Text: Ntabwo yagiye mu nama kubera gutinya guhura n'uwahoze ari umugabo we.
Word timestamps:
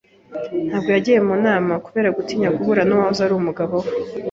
Ntabwo 0.67 0.89
yagiye 0.95 1.19
mu 1.27 1.35
nama 1.45 1.73
kubera 1.85 2.13
gutinya 2.17 2.49
guhura 2.57 2.81
n'uwahoze 2.85 3.21
ari 3.23 3.33
umugabo 3.35 3.73
we. 3.83 3.89